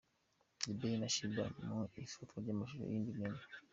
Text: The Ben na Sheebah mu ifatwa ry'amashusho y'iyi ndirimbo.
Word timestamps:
The 0.65 0.73
Ben 0.79 0.97
na 0.99 1.07
Sheebah 1.15 1.49
mu 1.67 1.77
ifatwa 2.03 2.37
ry'amashusho 2.43 2.83
y'iyi 2.87 3.01
ndirimbo. 3.03 3.43